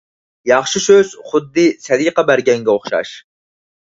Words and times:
ياخشى 0.51 0.79
سۆز 0.85 1.11
خۇددى 1.31 1.65
سەدىقە 1.87 2.25
بەرگەنگە 2.31 2.75
ئوخشاش. 2.77 3.15